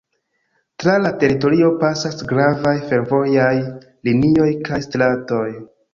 Tra 0.83 0.93
la 1.01 1.11
teritorio 1.23 1.69
pasas 1.83 2.25
gravaj 2.33 2.75
fervojaj 2.93 3.53
linioj 4.11 4.53
kaj 4.71 4.85
stratoj. 4.87 5.45